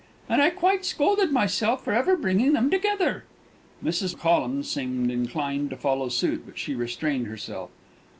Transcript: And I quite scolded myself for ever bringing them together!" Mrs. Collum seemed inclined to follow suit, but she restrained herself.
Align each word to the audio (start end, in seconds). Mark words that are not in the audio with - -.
And 0.27 0.41
I 0.41 0.49
quite 0.49 0.83
scolded 0.83 1.31
myself 1.31 1.83
for 1.83 1.93
ever 1.93 2.17
bringing 2.17 2.53
them 2.53 2.71
together!" 2.71 3.23
Mrs. 3.85 4.17
Collum 4.17 4.63
seemed 4.63 5.11
inclined 5.11 5.69
to 5.69 5.77
follow 5.77 6.09
suit, 6.09 6.41
but 6.47 6.57
she 6.57 6.73
restrained 6.73 7.27
herself. 7.27 7.69